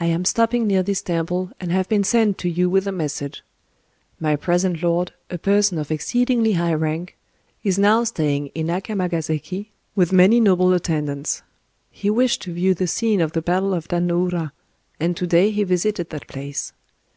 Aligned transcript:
"I 0.00 0.06
am 0.06 0.24
stopping 0.24 0.66
near 0.66 0.82
this 0.82 1.02
temple, 1.02 1.52
and 1.60 1.70
have 1.70 1.88
been 1.88 2.02
sent 2.02 2.36
to 2.38 2.48
you 2.50 2.68
with 2.68 2.84
a 2.88 2.90
message. 2.90 3.44
My 4.18 4.34
present 4.34 4.82
lord, 4.82 5.12
a 5.30 5.38
person 5.38 5.78
of 5.78 5.92
exceedingly 5.92 6.54
high 6.54 6.74
rank, 6.74 7.16
is 7.62 7.78
now 7.78 8.02
staying 8.02 8.48
in 8.56 8.66
Akamagaséki, 8.66 9.68
with 9.94 10.12
many 10.12 10.40
noble 10.40 10.72
attendants. 10.72 11.42
He 11.92 12.10
wished 12.10 12.42
to 12.42 12.52
view 12.52 12.74
the 12.74 12.88
scene 12.88 13.20
of 13.20 13.34
the 13.34 13.40
battle 13.40 13.72
of 13.72 13.86
Dan 13.86 14.08
no 14.08 14.22
ura; 14.24 14.52
and 14.98 15.16
to 15.16 15.28
day 15.28 15.52
he 15.52 15.62
visited 15.62 16.10
that 16.10 16.26
place. 16.26 16.72